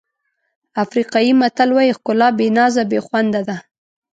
افریقایي 0.83 1.31
متل 1.41 1.69
وایي 1.73 1.91
ښکلا 1.97 2.29
بې 2.37 2.47
نازه 2.57 2.83
بې 2.91 2.99
خونده 3.05 3.41
ده. 3.47 3.57